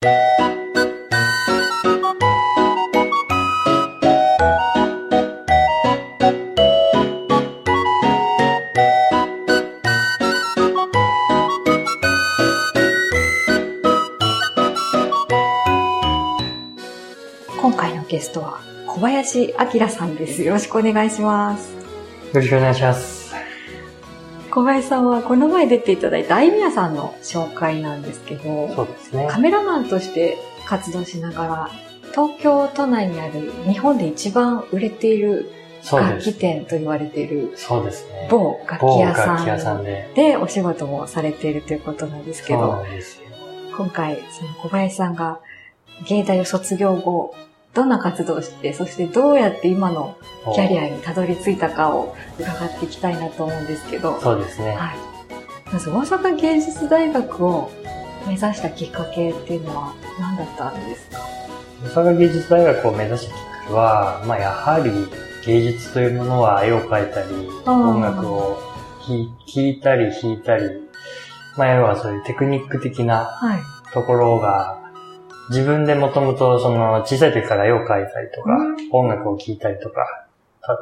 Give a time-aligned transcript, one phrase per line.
[0.00, 0.12] 今
[17.76, 20.44] 回のゲストは小林明さんです。
[20.44, 21.74] よろしくお願いします。
[21.74, 21.80] よ
[22.34, 23.17] ろしくお願いします。
[24.50, 29.38] 小林さんはこの前出ていただいたアイミヤさんの紹介なんですけど、そうですねカ。
[29.38, 31.70] メラマンとして活動しながら、
[32.12, 35.50] 東京都内にある日本で一番売れている
[35.90, 36.34] 楽器。
[36.34, 38.28] 店と言われているそうですね。
[38.30, 39.14] 某楽器某屋
[39.58, 40.10] さんんで。
[40.14, 42.84] でお仕事もされているということなんですけど。
[43.76, 45.38] 今回その小林さんが
[46.08, 47.34] 芸大を卒業後、
[47.74, 50.16] どんな活動をして、そしてどうやって今の
[50.54, 54.72] キャリアにたどり着いたかを伺っていきたいなと思うんですけど、そうですね。
[54.72, 54.96] はい。
[55.72, 57.70] まず大阪芸術大学を
[58.26, 61.18] 目指したきっかけっていうのは何だったんですか？
[61.84, 64.90] 大阪芸術大学を目指したきっかけは、まあやはり
[65.46, 67.28] 芸術というものは絵を描いたり、
[67.66, 68.58] 音楽を
[69.06, 70.64] 弾弾いたり弾いたり、
[71.56, 73.60] まあ要はそういうテクニック的なはい。
[73.92, 74.87] ところが、
[75.50, 80.26] 自分でもともとその小さい時から絵を描いたりとか、うん音楽を聴いたりとか、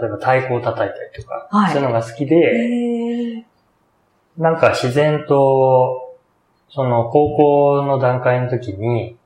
[0.00, 3.44] 例えば太鼓を叩いたりとか、はいそういうのが好きへで、ー
[4.38, 6.16] なんか自然と、
[6.68, 9.16] その高校の段階の時に、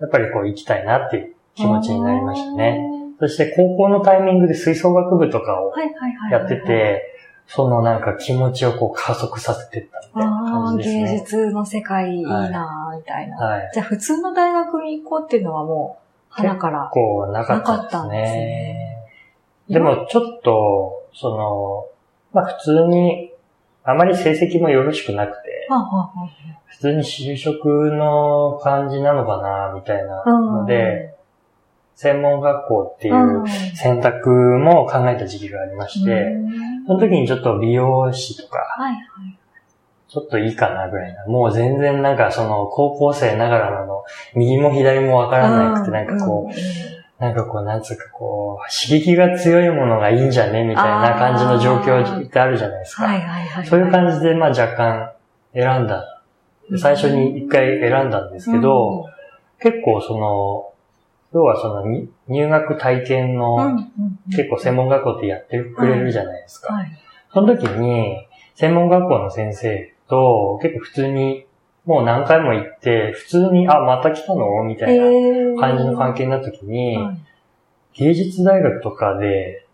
[0.00, 2.80] やっぱりこう行きたいなっていう気持ちになりましたね。。
[3.20, 5.72] そして高校のタイミングで吹奏楽部とかを。
[6.30, 7.02] やって、て、
[7.46, 11.04] そのなんか気持ちをこう加速させてったみたいなああ、感じですね。
[11.12, 13.36] 芸術の世界いいなーみたいな。
[13.36, 13.70] はい。
[13.72, 16.90] じゃあ普通の大学に行こうっていうのはもう、花から。
[16.92, 18.96] こうなかったんですねね。
[19.68, 21.86] でもちょっと、その、
[22.32, 23.32] まあ普通に、
[23.84, 25.68] あまり成績もよろしくなくて、
[26.66, 31.14] 普通に就職の感じなのかな、みたいなあので、
[31.94, 33.44] 専門学校っていう
[33.76, 38.58] 選択も考えた時期がありまして、うんその時にちょっと美容師とか。
[40.14, 41.26] ちょっといいかなぐらいな。
[41.26, 44.04] もう全然なんかその高校生ながらの
[44.36, 53.08] 右も左もわからなくて、なんかこう、なんかこう、なんつうかこう、刺激が強いものがいいんじゃねみたいな感じの状況ってあるじゃないですうん。
[53.08, 53.26] はいか。
[53.26, 53.66] はいはい。
[53.66, 55.10] そういう感じで、まあ若干
[55.52, 56.22] 選んだ。
[56.78, 59.06] 最初に一回選んだんですけど、
[59.60, 60.72] 結構その、
[61.32, 63.78] 要はそのに入学体験うん、の
[64.30, 66.72] 結構専門学校ってやってくれるじゃないですか。
[66.72, 66.98] はい。
[67.32, 71.46] その時に、専門学校の先生と結構普通に、
[71.84, 74.62] もう何回も行って、普通に、あ、また来たの？
[74.64, 77.18] みたいな感じの関係になった時に、はい。
[77.94, 79.66] 芸術大学とかで、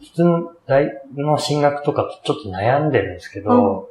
[0.00, 3.88] 普通の大の進学とかとちょっと悩んでるんですけど、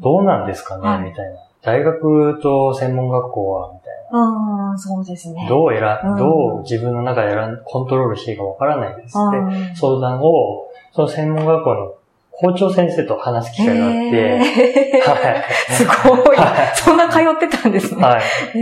[0.00, 1.10] どうなんですかね、はい。
[1.10, 1.36] みたいな。
[1.62, 5.44] 大学と専門学校は、みたいうん、うんそうですね。
[5.44, 5.48] な。
[5.48, 9.76] どう選うんん、どう自分の中で選ん、コントロールしていいかわからないですって、うん。
[9.76, 11.94] 相談を、その専門学校の
[12.40, 14.38] 校長先生と話す機会があって、
[15.08, 15.72] はい。
[15.72, 16.74] すごいは。
[16.74, 18.02] そんな通ってたんですね。
[18.02, 18.58] はい。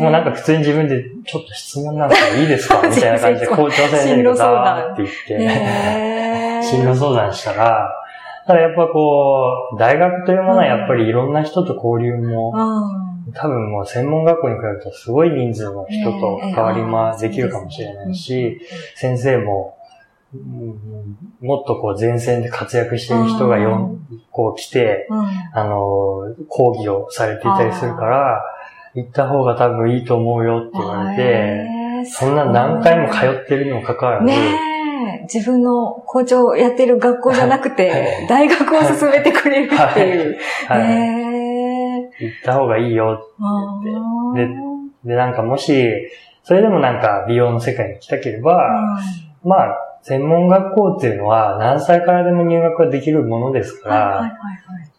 [0.00, 7.88] もうなんか普通に自分で、ちょっと質問なんかいいですかみたいな感じで 校長先生がザーって言って、進路相談したら、
[8.46, 13.32] ただやっぱこう、大学というものはやっぱりいろんな人と交流も、うん。
[13.32, 18.60] 多分もう専門学校に比べるとすごい人数の人と関わりもできるかもしれないし、
[18.96, 19.77] 先生も、うん
[21.40, 25.26] もっとこう前線で活躍している人がよん、こう来て、うん。
[25.54, 28.44] あの、講義をされていたりするから、
[28.94, 31.66] 行った方が多分いいと思うよって言われて、
[32.10, 34.34] そんな何回も通ってるにもかかわらず、ね
[35.20, 38.28] え、自分の校長やってる学校じゃなくはて、い。
[38.28, 40.38] 大学を進めてくれるっていう。
[40.66, 42.10] はい、へえ。
[42.20, 44.36] 行った方がいいよあー。
[44.36, 44.48] で
[45.04, 46.10] で、なんかもし、
[46.42, 48.98] それでもなんか美容の世界に行きたければ、
[49.44, 54.90] まあ、専門学校っていうのは何歳からでも入学ができるものですから、はいはいはいはい。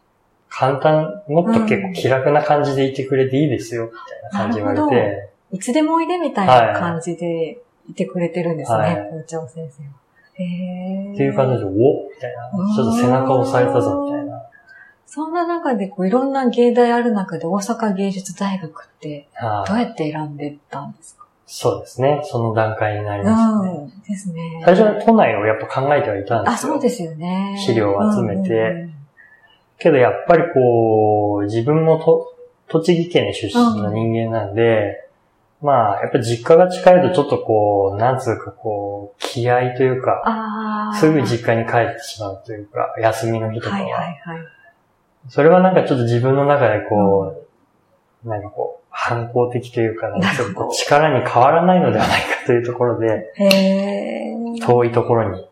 [0.48, 7.58] 簡単、もっと結構気楽な感じでいてくれていいですよ、みたいな感じ言われて、いつでもおいでみたいな感じで
[7.88, 9.90] いてくれてるんですはいね、校長先生は。
[10.34, 11.12] へえ。
[11.12, 11.76] っていう感じで、おみ
[12.20, 12.50] たいな。
[12.74, 14.42] ちょっと背中を押されたぞ、みたいな。
[15.06, 21.19] そんな中でこういろんな芸大ある中で大阪芸術大学ってはいどうやって選んでったんですか？
[21.52, 22.20] そうですね。
[22.24, 23.70] その段階になりましたね。
[23.70, 24.02] うん。
[24.02, 24.62] ですね。
[24.64, 26.74] 最初は都内をやっぱ考えてはいたんであ、すよ。
[26.74, 27.56] そうですよね。
[27.58, 28.94] 資料を集めてうんうんうん
[29.80, 32.36] けどやっぱりこう、自分もと
[32.68, 35.08] 栃木県出身の人間なんで、
[35.62, 40.96] まあ、やっぱり実家が近いとちょっとこう、なんつうかこう、気合というか、ああ。
[40.96, 43.82] すぐ実家に帰ってしまうというか、休みの日とかは。
[43.82, 44.46] はいはいはい。
[45.28, 47.44] それはなんかちょっと自分の中でこ
[48.24, 53.32] う、なんかこう、反抗的というか、なんかなるほど力に変わらないのではないかというところで。
[54.60, 55.48] 遠いところに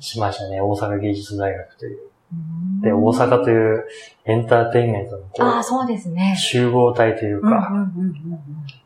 [0.00, 0.60] しましたね。
[0.60, 1.98] 大阪芸術大学という。
[2.32, 2.80] うん。
[2.80, 3.84] で、大阪という
[4.24, 6.36] エンターテインメントのこうああ、そうですね。
[6.38, 8.18] 集合体といううんうんか、うんうん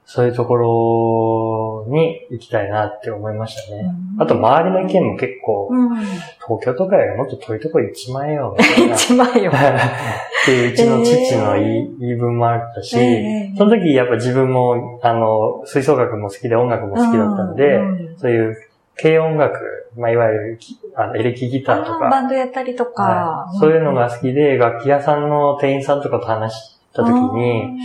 [0.04, 3.80] そういうところに行きたいなって思いましたね。
[3.80, 5.90] うんあと、周りの意見も結構、うん。
[5.92, 5.96] うん。
[5.96, 6.22] 東
[6.62, 8.94] 京とかよりもっと遠いとこ行っちまえよ、みたいな。
[8.94, 9.14] 一。
[9.14, 18.56] っていううちの父の言い,、言い分もあったし、ええその時やっぱ自分も、あの、吹奏楽も好きで音楽も好きだったので、うんそういう
[19.00, 19.58] 軽音楽、
[19.96, 23.02] まあ、いわゆるきあのエレキギターとか、バンドやったりとか。
[23.02, 23.52] は。
[23.54, 23.58] い。
[23.58, 27.78] そういうのが好きで、楽器屋さんの店員さんとかと話した時に、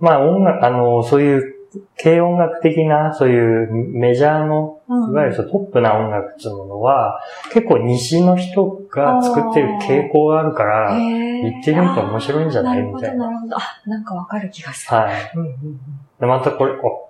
[0.00, 1.54] まあ音楽、あの、そういう
[2.02, 7.20] 軽音楽的な、そういうメジャーの、うん、いわゆるトップな音楽っていうものは、
[7.52, 12.78] 結構西の人が作ってる傾向があるから、言言ってみると面白いんじゃない？
[12.80, 13.26] るほど、みたいな。
[13.26, 13.56] なるほど。
[13.56, 14.96] あ、なんかわかる気がする。
[14.96, 15.32] はい。
[15.34, 15.78] うんうんうん。
[16.20, 17.01] で、またこれ、お、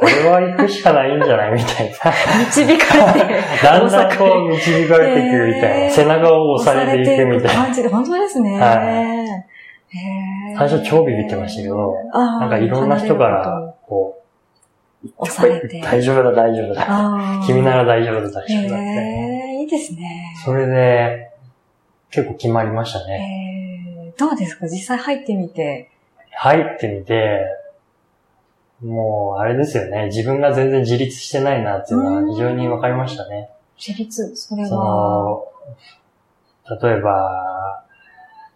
[0.00, 1.94] これは行くしかないんじゃないみたいな。
[2.46, 5.68] 導かれて、 だんだんこう導かれていくみたいな。
[5.84, 7.62] へー背中を押されていくみたいな。
[7.64, 8.60] 感じで、本当ですね。
[8.60, 14.20] はい最初超ビビってましたけど、なんかいろんな人から、こ
[15.04, 15.80] う、押されて。
[15.80, 16.86] 大丈夫だ、大丈夫だ。
[17.46, 18.84] 君なら大丈夫だ、大丈夫だって。
[18.84, 20.34] へえ、いいですね。
[20.44, 21.30] それで、
[22.10, 24.12] 結構決まりましたね。
[24.12, 24.66] へーどうですか？
[24.66, 25.88] 実際入ってみて。
[26.32, 27.40] 入ってみて、
[28.82, 30.06] もう、あれですよね。
[30.06, 33.50] 自分が全然自立してないなっていうのは非常に分かりましたね。
[33.76, 35.44] 自立、それそは。
[36.70, 37.84] の、例えば、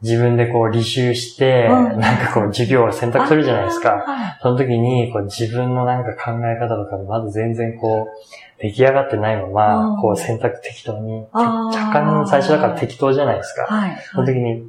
[0.02, 4.04] 自分でこう履修して、うんなんかこう授業を選択するじゃないですか。
[4.42, 13.62] その時に、こう自分のなんか考え方とかまず全然こう、出来上がってないまま、うんこう選択適当に、若干最初だから適当じゃないですか。
[13.62, 13.96] はい。
[14.12, 14.68] その時に、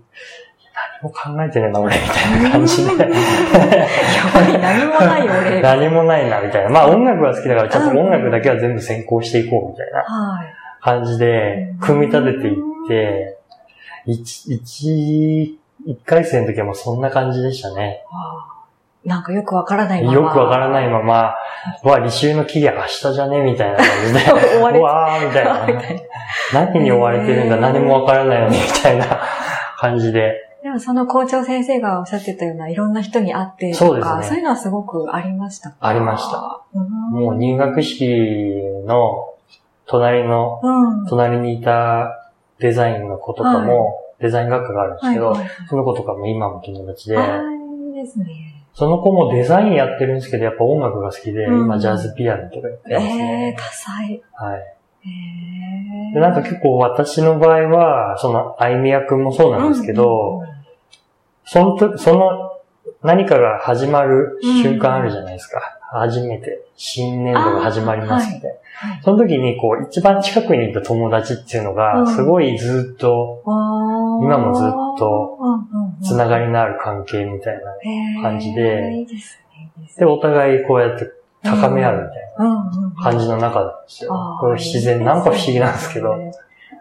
[1.04, 2.92] 何も考えてねえな、俺、みたいな感じで。
[2.92, 3.04] やば
[4.48, 5.62] い、何もない俺。
[5.62, 6.70] 何もないな、みたいな。
[6.70, 10.48] まあ音楽が好きだから、ちょっと音楽だけは全部先行していこう、みたいなはい。
[10.82, 12.56] 感じで、組み立てていっ
[12.88, 13.38] て、
[14.06, 18.04] 一、一、一回生の時はもうそんな感じでしたね。
[19.06, 20.14] なんかよくわからないまま。
[20.14, 21.36] よくわからないまま、
[21.84, 24.20] わ、履修の期限明日じゃねみたいな感じで。
[24.60, 25.68] 追われわー みたいな。
[26.54, 29.06] 何に追われてるんだ、何もわからないのに、みたいな
[29.78, 30.53] 感じで。
[30.64, 35.76] でもその校長先生がおっしゃってたような、いろんな人に会ってとか、そうですねそういうのはすごくありましたか？
[35.82, 36.62] ありました。
[36.74, 36.90] うん。
[37.12, 38.08] もう入学式
[38.86, 39.36] の
[39.86, 41.06] 隣の、うん。
[41.08, 47.20] 隣にいたデザインの子とかも、デザイン学科があるんですけど、はいはいその子とかも今も友達で、い
[47.92, 48.64] いですね。
[48.74, 53.62] その子もデザインやってるんですけど、やっぱ音楽が好きで、うん今ジャズピアノとかやってますえねー、。
[53.62, 54.24] 多彩。
[54.32, 54.62] はい。
[55.06, 56.14] えー。
[56.14, 60.53] で、なんか結構私の場合は、その、あいみやくんもそうなんですけど、うんうん
[61.46, 62.52] そのと、その、
[63.02, 65.80] 何かが始まる瞬間あるじゃないですか。
[65.92, 68.48] 初めて、新年度が始まりますみたいな。
[68.50, 68.60] はい
[69.04, 75.40] その時に、こう、一番近くにいた友達っていうのうが、んすごいずっと、あー今もずっと
[76.04, 77.60] つなががりのある関係みたい
[78.16, 78.22] な。
[78.22, 79.06] 感じで
[79.98, 81.12] でお互いこうやって
[81.44, 86.18] 高め合うみたいうんうんうんな感じの中なんですよこれ自然、なんか不思議なんですけど。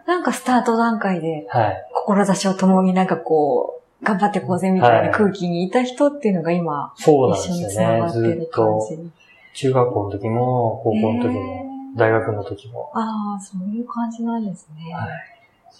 [0.05, 1.47] なんかスタート段階で、い。
[1.93, 8.11] 志を共になんかこう、頑張ってこうぜみたいな空気にいた人っていうのが今、そうなんですよね。
[8.11, 9.09] ずっと、じ。
[9.53, 12.91] 中学校の時も、高校の時へも、ー大学の時も。
[12.93, 14.93] ああ、そういう感じなんですね。
[14.93, 15.09] はい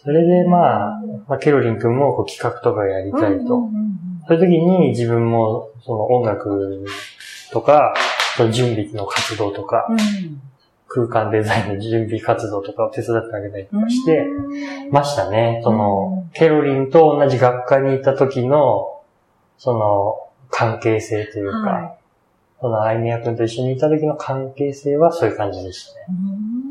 [0.03, 3.55] それで、まあ、まあ、ケロリン君もこう企画とかやりたいと。
[3.55, 3.93] うんうんうん
[4.25, 6.85] そういう時に自分も、その音楽
[7.51, 7.93] とか、
[8.53, 10.41] 準備の活動とか、うん
[10.93, 15.61] 空間デザインの準備活動とかを手伝ってあげたりとうんかして、うんましたね。
[15.63, 19.01] そのうん、ケロリンと同じ学科にいた時の、
[19.57, 21.95] その、関係性というか、は
[22.61, 26.05] その、アイミヤ君と一緒にいた時の関係性はそういう感じでしたね。
[26.09, 26.63] うん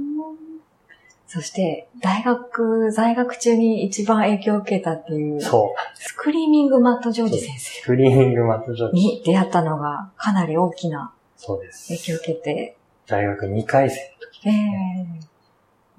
[1.27, 5.99] そして、大学、在学中に一番影響を受けたっていう、そう。
[5.99, 9.01] スクリーミングマット・ジョージ先生スクリーニングマットジョージ。
[9.01, 11.89] に出会ったのがかなり大きなそうです。
[11.89, 12.77] 影響を受けて、
[13.07, 14.49] 大学2回生の時。
[14.49, 15.33] ええ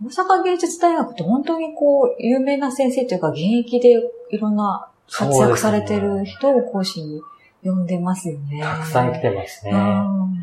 [0.04, 7.22] 大阪芸術大学って本当にこう、有名な先生というか、現役でいろんな活躍されてる人を講師に
[7.64, 8.60] 呼んでますよね。
[8.62, 9.72] たくさん来てますね。
[9.72, 10.34] うん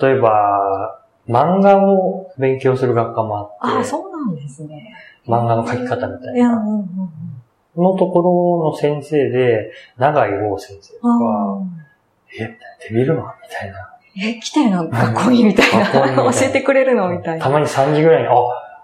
[0.00, 4.92] 例えば、漫画を勉強する学科もあって、ああ、そうなんですね。
[5.26, 6.56] 漫画の描き方みたいいや、うな。
[6.64, 6.86] んうん
[7.76, 8.22] のとこ
[8.64, 11.58] ろの先生で、長井剛先生とか。
[12.40, 12.56] え、
[12.88, 13.95] デビルマンみたいな。
[14.18, 14.88] え、来てるの？
[14.88, 15.84] 学校にみたいな。
[15.84, 17.08] 学校にみたいな 教えてくれるの？
[17.08, 17.44] みたいな。
[17.44, 18.32] たまに3時ぐらいに、あ、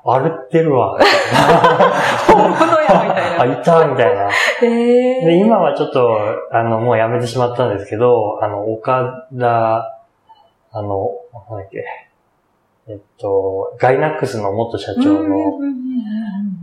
[0.04, 0.98] 歩ってるわ。
[2.26, 3.56] 本物や、みたいな。
[3.56, 4.28] あ、いたみたいな。
[4.62, 6.18] えー、で、今はちょっと、
[6.50, 9.98] あの、もうやめてしまったんですけど、あの、岡田、
[10.72, 11.10] あの、
[11.50, 11.84] なんだっけ、
[12.88, 15.36] えっと、ガイナックスの元社長の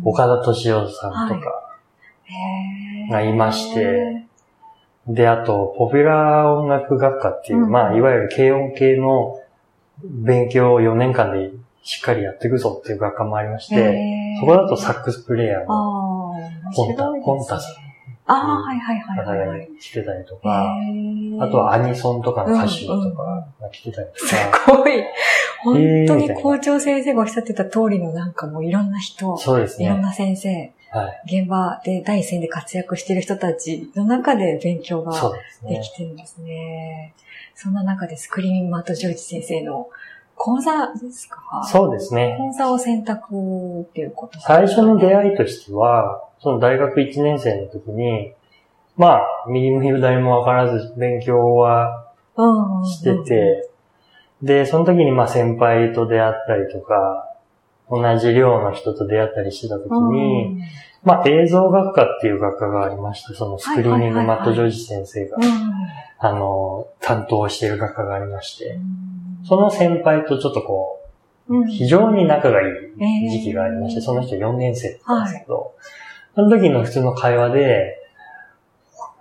[0.03, 1.63] 岡田敏夫さんとか
[3.09, 4.25] がいまして、
[5.09, 7.71] で、あと、ポピュラー音楽学科っていう、うん。
[7.71, 9.39] まあ、いわゆる軽音系の
[10.03, 11.51] 勉強を4年間で
[11.83, 17.21] しっかりやっていくぞっていう学科もありまして、そこだとサックスプレイヤーのああ、ポンタね。
[17.25, 17.59] ポンタ
[18.27, 19.49] ああ、はいはいはい方がはい。
[19.49, 19.69] はい。
[19.81, 21.43] 来てたりとへか、ー。
[21.43, 25.03] あとはアニソンとかの歌手とかが来てたりとすか、ごい。
[25.63, 25.75] 本
[26.07, 29.85] 当に校長先生がおっしゃってた通りのなんかもういろんな人、そうですね。
[29.85, 31.41] いろんな先生、はい。
[31.41, 35.11] 現場で第一線で活躍している人たちの中で勉強が
[35.67, 37.13] できてるんですね。
[37.55, 39.89] そんな中でスクリーミングマートジョージ先生の
[40.35, 41.63] 講座ですか？
[41.69, 42.37] そうですね。
[42.39, 48.33] 講座を選択っていうこと最初の出会いとしては、その大学1年生の時に、
[48.95, 53.68] まあ、右も左もわからず勉強はうんしてて、
[54.41, 57.25] で、その時にまあ先輩と出会ったりとか、
[57.89, 60.61] 同じ寮の人と出会ったりしてた時に、
[61.03, 65.37] まあ映像学科っていう学科がありまして、そのスクリーニングマットジョージ先生が、
[66.19, 68.77] あの、担当している学科がありまして、
[69.43, 71.01] その先輩とちょっとこ
[71.49, 72.65] う、非常に仲がい
[73.25, 75.73] い時期がありまして、その人4年生だったんですけど、
[76.35, 77.95] その時の普通の会話で、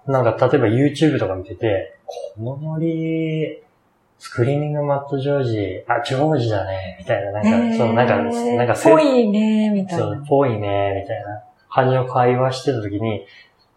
[0.06, 1.98] なんか例えば YouTube とか見てて、
[2.36, 3.62] このノリ、
[4.18, 10.04] スクリーニングマットジョージ、あ、ジョージだね、みたいな、なんか、そのなんか、なんかぽいね、みたいな。
[10.04, 13.24] そう、ぽいね、みたいな感じの会話してた時に、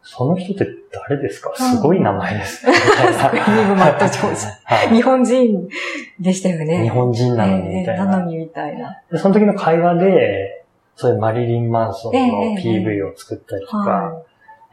[0.03, 1.53] その人って誰ですか？
[1.55, 2.73] すごい名前ですね。
[2.73, 4.45] みたいなスクリーニングマットジョージ。
[4.65, 5.69] はい日本人
[6.19, 6.81] でしたよね。
[6.81, 8.05] 日本人なのに、みたいな。
[8.05, 8.99] なのに、みたいな。
[9.11, 10.63] で、その時の会話で、
[10.95, 14.13] そういうマリリン・マンソンの PV を作ったりとか、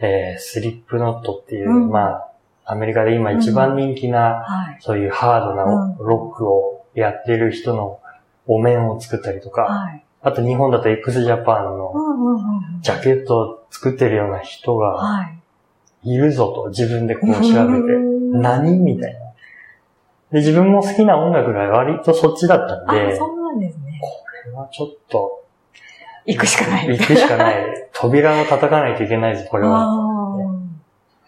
[0.01, 2.28] えー、スリップノットっていう、うんまあ、
[2.71, 4.77] アメリカで今一番人気な、はい。
[4.81, 7.99] そういうハードなうんロックをやってる人の
[8.47, 10.05] お面を作ったりとか、はい。
[10.21, 11.95] あと日本だと x ジャパンの。
[12.83, 15.39] ジャケットを作ってるような人がはい。
[16.05, 19.21] いるぞと自分でこう調べて、うん何みたいな。
[20.31, 23.99] で、自分も好きな音楽が割とそっちだったんあ、で、そうなんですね。
[24.03, 24.11] こ
[24.45, 25.45] れはちょっと、
[26.27, 26.89] 行くしかない。
[26.89, 27.89] 行くしかない。
[27.95, 29.87] 扉を叩かないといけないぞ、これは。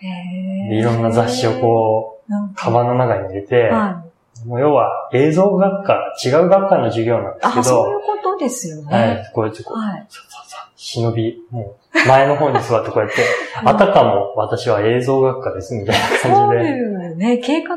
[0.01, 4.05] でいろんな雑誌をこう、カバンの中に入れて、は
[4.45, 4.49] い。
[4.49, 8.97] もう要は映像学科、違う学科の授業なんですけあ、そういど、うことですよね。
[8.97, 10.07] はい、こうやってこう、はい。
[10.09, 13.17] さささ、忍び、もう、前の方に座ってこうやって、
[13.63, 17.77] あたかも私は映像学科です、みたいなそう感じで、いうね、計画、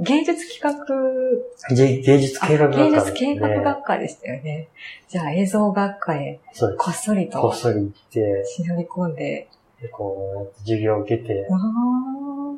[0.00, 3.34] 芸術企画、芸芸術計画学科芸術ですね。
[3.34, 4.68] 計画学科でしたよね。
[5.08, 7.38] じゃあ映像学科へそうでこっそりす。
[7.38, 9.48] こっとそり行って、忍び込んで。
[9.82, 11.56] でこう授業を受けて、あ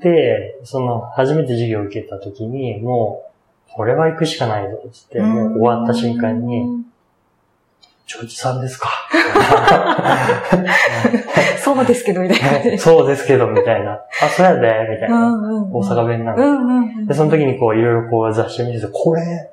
[0.03, 3.31] で、その、初めて授業を受けた時に、も
[3.69, 6.83] う、これは行くしかないぞ、つって、ーもう終わった瞬間に、うん
[8.05, 8.89] ジョージさんですか？
[11.63, 12.79] そうですけど、みたいな。
[12.79, 14.01] そうですけど、みたいな。
[14.23, 15.31] あ、そうやで、みたいな。
[15.31, 16.43] ん大阪弁なんで。
[16.43, 17.07] うんうんうん。
[17.07, 19.52] で、その時にこう、いろいろこう雑誌を見てて、これ、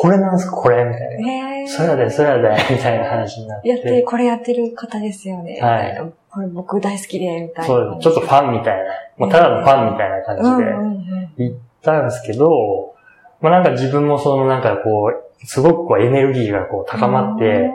[0.00, 0.52] これなんすか？
[0.56, 1.32] これみたいな。
[1.32, 3.68] へーそうやで、そうやで、 みたいな話になって。
[3.68, 5.58] やって、これやってる方ですよね。
[5.60, 7.64] みはいこれ僕大好きで、みたいな。
[7.64, 8.84] そう、ちょっとファンみたいな。
[9.16, 11.44] もうただのファンみたいな感じで。
[11.48, 12.94] 行ったんですけど、
[13.40, 17.70] まあなんか自分もそのなんかこう、すごくこうエネルギーがこう高まって、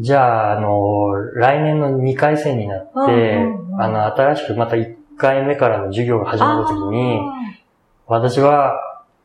[0.00, 3.46] じゃあ、あの、来年の2回戦になって、
[3.78, 8.74] あの、新しくまた1回目からの授業が始まった時に、あ私は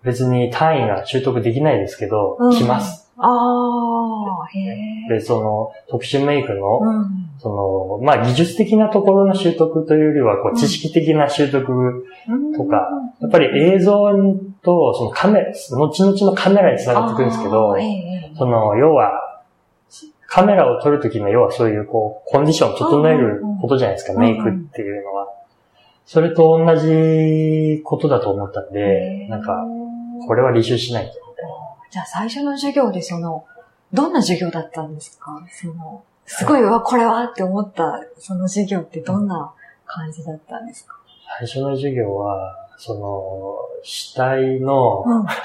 [0.06, 2.52] 別に単位が習得できないですけど、うん。
[2.56, 3.12] 来ます。
[3.18, 7.30] ーあー、へで、その、特殊メイクの、ーうん。
[7.40, 10.56] その、まあ、技術的なところの習得というよりは、こう、うん。
[10.56, 11.72] 知識的な習得、
[12.30, 12.54] うん。
[12.54, 14.14] とかやっぱり映像
[14.62, 17.76] と、そのカメラ、後々のカメラにつながってくるんですけど
[18.38, 19.42] その、要は、
[20.28, 24.20] カメラを撮るときの、要はそういう、こう、コンディションを整えることじゃないですか、うん。
[24.20, 25.30] うんメイクっていうのは。
[26.06, 29.66] それと同じことだと思ったんで、なんか、
[30.28, 31.14] これは履修しないと。
[31.92, 33.46] じゃあ最初の授業でその、
[33.94, 35.42] どんな授業だったんですか？
[35.52, 39.54] その、すごい、うわ、これはって思った、その授業ってどんな
[39.86, 40.96] 感じだったんですか？
[41.40, 45.26] 最初の授業は、その、死体の、うん。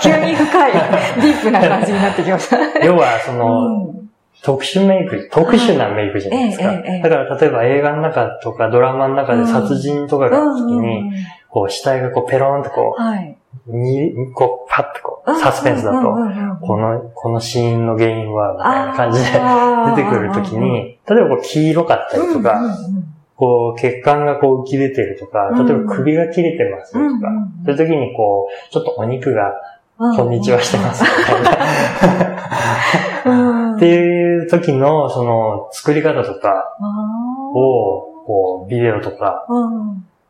[0.00, 2.58] 急に深い、ディープな感じになってきました。
[2.84, 4.05] 要は、その、うん
[4.46, 6.72] 特殊メイク、特殊なメイクじゃないですか。
[6.72, 11.10] ええええだから、例えば映画の中とかドラマの中で殺人とかが時に、うん
[11.48, 13.38] ここう死体がこうペローンとこはい。
[13.66, 16.08] う、に、こう、パッとこう、サスペンスだと、
[16.60, 19.24] ここの、このシーンの原因は、みたいな感じで
[19.96, 22.60] 出てくるときに、例えばこう黄色かったりとか、
[23.36, 27.04] こう血管がこう浮き出てるとか、例えば首が切れてますとか、
[27.64, 29.54] そういう時にこう、ちょっとお肉が、
[29.96, 31.42] こんにちはしてますみたい
[33.24, 33.65] な。
[33.76, 36.76] っていう時の、その、作り方とか
[37.54, 39.46] を、こう、ビデオとか、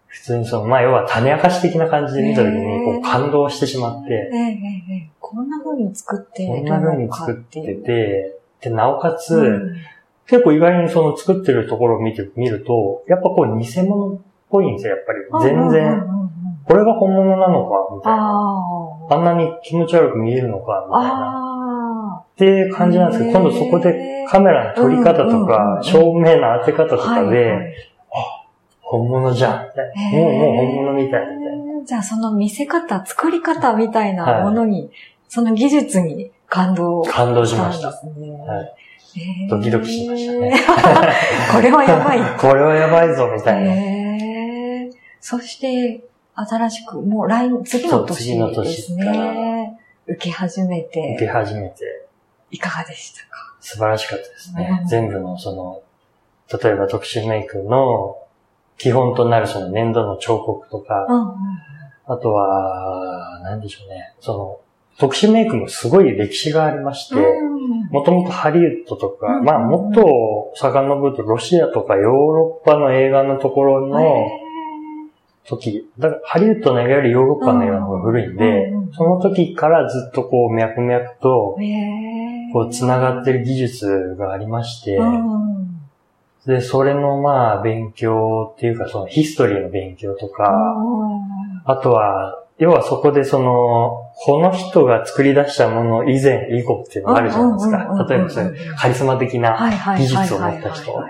[0.07, 4.31] 普通にその、まあ、要は種明かし的な感じで見た時に、こう、感動してしまって、
[5.21, 9.75] こんな風に作ってこんな風に作ってて、で、なおかつ、
[10.26, 15.55] 結構意外にその作ってるところを見て、見ると、やっぱこう偽物っぽいんですよ、やっぱり。
[15.55, 16.03] 全然。
[16.67, 18.57] これが本物なのか、みたいな。
[19.09, 21.46] あんなに気持ち悪く見えるのか、みたいな。
[22.37, 27.75] っていう感じなんですけど、今度そこでカメラの撮り方とか、照明の当て方とかで、
[28.12, 28.45] あ、
[28.83, 29.52] 本物じゃん。
[30.12, 31.85] もう、もう本物みたい、みたいな。
[31.87, 34.90] じゃあその見せ方、作り方みたいなものに、
[35.28, 37.88] その技術に感動感動しました。
[37.88, 38.76] はい
[39.49, 40.52] ドキドキしましたね。
[41.50, 42.21] これはやばい。
[42.38, 44.93] これはやばいぞ、みたいな。
[45.21, 49.78] そして、新しく、もう来、次の年ですね。
[50.07, 51.14] 受け始めて。
[51.16, 52.05] 受け始めて。
[52.50, 53.57] いかがでしたか？
[53.61, 54.85] 素晴らしかったですね。
[54.88, 55.83] 全部のその、
[56.62, 58.19] 例えば特殊メイクの
[58.79, 61.07] 基本となるその粘土の彫刻とか、
[62.07, 64.15] あとは、何でしょうね。
[64.21, 64.61] その、
[64.99, 67.17] 特殊メイクもすごい歴史がありまして、
[67.91, 74.29] もともとハリウッドとか、まあもっと遡るとロシアとかヨーロッパの映画のところの
[75.47, 81.57] 時、だからハリウッドの映画よりヨーロッパの映画の方が古いんで、その時からずっとこう脈々と、
[82.56, 84.98] こう繋がってる技術がありまして、
[86.46, 90.75] で、それのまあ勉強っていうかそのヒストリーの勉強とか、
[91.66, 98.06] あとは、要はそこでその、この人が作り出したもの以前以後っていうのがあるじゃないですか。
[98.08, 101.04] 例えばそういうカリスマ的な技術を持った人。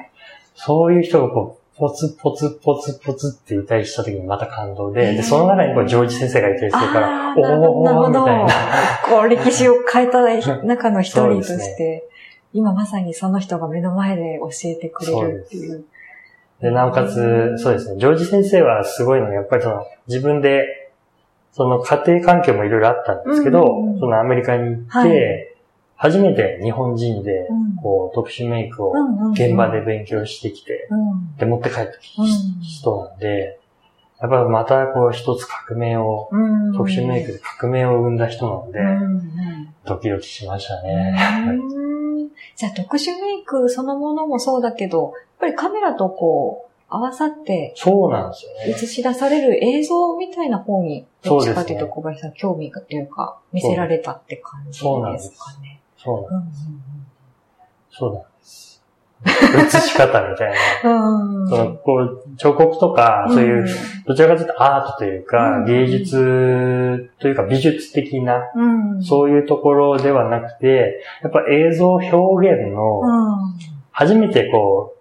[0.57, 8.49] そういう人がこう、ポツポツポツポツっていたりした時にまた感動で、で、その中にこうジョージ先生がいたりするから、おーおーみたいな。
[9.09, 10.23] こう歴史を変えた
[10.65, 12.09] 中の一人として、
[12.55, 15.85] 今まさにその人が目の前で教えてくれるっていう。
[16.63, 20.91] で、なおかつ、そうですね、ジョージ先生はすごいのが、やっぱりその、自分で、
[21.53, 23.67] その家庭環境もいろいろあったんですけど、
[24.01, 25.56] そのアメリカに行って、はい、
[25.97, 27.49] 初めて日本人で、
[27.83, 28.93] こう、特殊メイクを
[29.33, 30.89] 現場で勉強してきて、
[31.39, 32.23] で、持って帰ってきた
[32.63, 33.59] 人なんで、
[34.21, 36.31] やっぱりまたこう一つ革命を、
[36.77, 38.81] 特殊メイクで革命を生んだ人なので、
[39.85, 41.17] ドキドキしましたね。
[42.57, 48.71] じゃあ特殊メイクそのものもそうだけど、やっぱりカメラとこう、合わさって、そうなんですよね。
[48.71, 54.95] 映し出される映像みたいな方に、どっちかというと小林さん興味がというか、見せられたって感じですかね。
[54.95, 55.33] そうなんです。
[57.91, 58.67] そうなんです。
[59.25, 60.57] 映し方みたいな。
[61.49, 63.67] そのこう彫刻とか、そういう、
[64.07, 68.43] どちらかというとアートというか、芸術というか美術的な、
[69.03, 73.01] そういうところではなくて、やっぱ映像表現の、
[73.91, 74.95] 初めてこ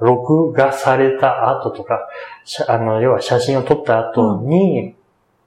[0.00, 2.08] う、録画された後とか、
[2.68, 4.94] あの、要は写真を撮った後に、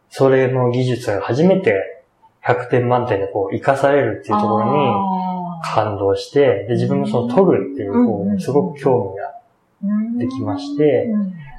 [0.09, 2.00] それの技術が初めて
[2.45, 4.71] 100点満点でこう、活かされるっていうところに
[5.63, 11.09] 感動して、で、自分もその撮るっていう方にすごく興味ができまして、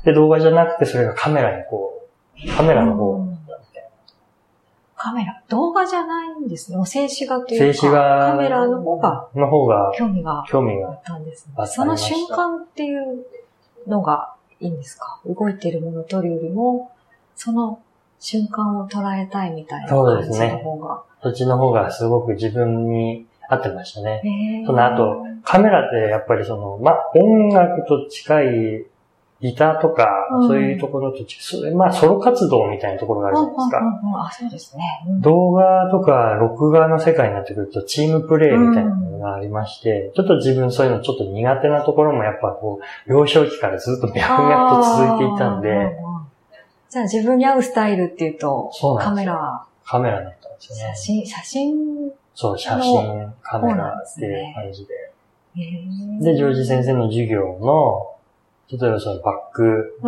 [0.04, 2.08] で、動画じゃなくてそれがカメラにこ
[2.44, 3.32] う、カメラの方
[4.96, 6.76] カメラ動画じゃないんですね。
[6.76, 7.78] もう静止画というか。
[7.78, 9.28] 静止画カメラの方が。
[9.34, 9.92] の方が。
[9.96, 10.44] 興味が。
[10.46, 10.90] 興味が。
[10.90, 11.66] あったんですね。
[11.66, 13.26] その瞬間っていう
[13.88, 15.20] のがいいんですか？
[15.26, 16.92] 動いてるものを撮るよりも、
[17.34, 17.80] その
[18.22, 21.02] 瞬間を捉えたいみたいな感じの方が。
[21.24, 24.62] そっちの方がすごく自分に合ってましたね。
[24.64, 28.86] その後、カメラってやっぱりその、まあ、音楽と近い
[29.40, 30.08] ギターとか、
[30.46, 31.18] そういうところと、
[31.74, 33.80] まあ、ソロ活動みたいなところがあるじゃないですか。
[34.24, 34.84] あ、そうですね。
[35.20, 45.98] 動画とか録画の世界になってくると、チームプレイみたいなのがありまして、ちょっと自分そういうのちょっと苦手なところもやっぱこう、幼少期からずっと脈々と続いていたんで。
[46.92, 49.64] じゃあ自分に合うスタイルっていうと、カメラ。
[49.82, 50.94] カメラだったんですよね。
[50.94, 51.74] 写真、写真
[52.34, 55.10] そう、写真、カメラっていう感じで。
[56.20, 58.16] で、ジョージ先生の授業の、
[58.78, 59.98] 例えばそのバック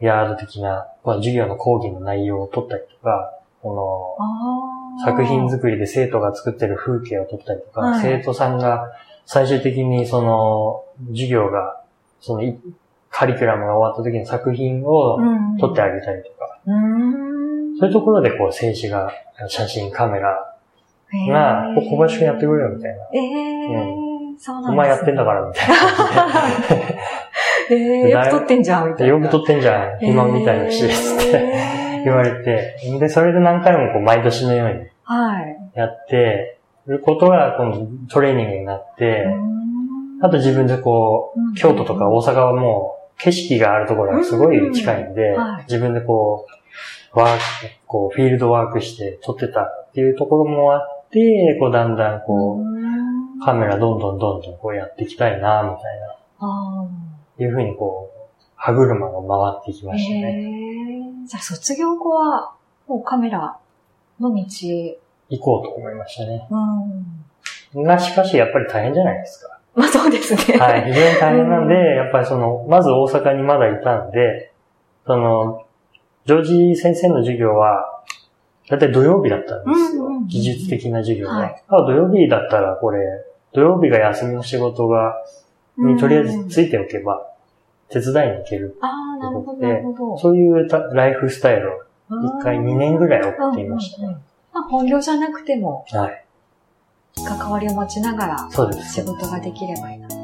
[0.00, 4.18] ヤード的な、まあ、授業の講義の内容を撮ったりとか、こ
[4.98, 8.90] の作品作りで生徒が作ってる風景を撮ったりとか、はい、生徒さんが
[9.24, 11.80] 最終的にその授業が、
[12.20, 12.42] その
[13.10, 15.18] カリキュラムが終わった時の作品を
[15.58, 17.76] 撮ってあげたりとか、うん。
[17.78, 19.12] そういうところでこう、静止画、
[19.48, 20.56] 写真、カメラ
[21.28, 23.04] が、こ小林くんやってくれよみたいな。
[23.12, 24.10] ええ
[24.42, 25.74] そうなんです、ね、お前やってんだからみたいな。
[27.70, 29.12] ええ よく撮ってんじゃん、みたいな。
[29.14, 31.52] よく撮ってんじゃん、暇みたいだし、つって
[32.04, 35.56] 言われて、で、それで何回もこう毎年のようにはい。
[35.74, 39.26] やって、ることが今度トレーニングになって、
[40.22, 41.52] あと自分でこうん。
[41.52, 46.46] う、京都とか大阪はもう景色があるところがすごい近いんでうんはい、自分でこ
[47.14, 47.40] う、ワーク、
[47.86, 52.80] こう、フィールドワークして撮ってたっていうところもあって、こう、だんだんこう、うん
[53.42, 55.78] カメラどんどんどんどんこうやっていきたいな、みたい
[56.40, 56.88] あな、
[57.38, 59.92] いうふうにこう、歯車が回ってきあ。
[59.92, 60.46] ましたね。
[61.26, 62.52] じゃあ卒業後は、
[62.86, 63.56] もうカメラ
[64.20, 64.98] の道へ。
[65.30, 66.46] 行こうと思いましたね。
[67.74, 67.82] うん。
[67.84, 69.59] が、しかしやっぱり大変じゃないですか。
[69.74, 70.58] まあそうですね。
[70.58, 74.52] はい、非常に大変なんで、うんやっぱりその、まず大阪にまだいたんで、
[75.06, 75.64] その、
[76.26, 78.02] ジョージ先生の授業は、
[78.68, 80.04] だいたい土曜日だったんですよ。
[80.04, 81.32] うんうんうん技術的な授業が。
[81.32, 83.00] はいあ土曜日だったらこれ、
[83.52, 85.16] 土曜日が休みの仕事が、
[85.76, 87.26] にとりあえずついておけば、
[87.88, 88.78] 手伝いに行ける。
[88.80, 90.18] ああ、なるほど、なるほど。
[90.18, 91.80] そういうたライフスタイルを
[92.22, 94.16] 一回2年ぐらい送っていましたね。
[94.52, 96.24] まあ本業じゃなくても、はい。
[97.16, 98.48] 関わりを持ちながら。
[98.82, 100.19] 仕事ができればいいな。